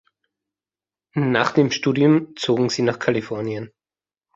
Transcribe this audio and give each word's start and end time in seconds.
Nach 1.13 1.51
dem 1.51 1.69
Studium 1.69 2.35
zogen 2.35 2.69
sie 2.71 2.81
nach 2.81 2.97
Kalifornien. 2.97 3.69